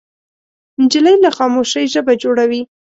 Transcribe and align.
نجلۍ 0.81 1.15
له 1.23 1.29
خاموشۍ 1.37 1.85
ژبه 1.93 2.13
جوړوي. 2.23 2.61